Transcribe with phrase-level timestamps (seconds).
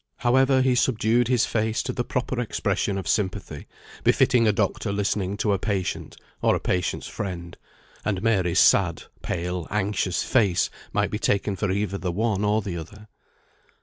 [0.17, 3.67] However, he subdued his face to the proper expression of sympathy,
[4.03, 7.55] befitting a doctor listening to a patient, or a patient's friend
[8.03, 12.77] (and Mary's sad, pale, anxious face might be taken for either the one or the
[12.77, 13.09] other).